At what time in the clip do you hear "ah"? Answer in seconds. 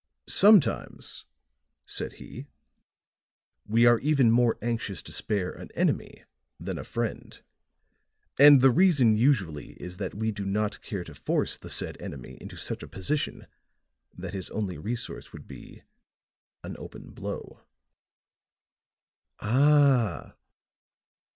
19.39-20.35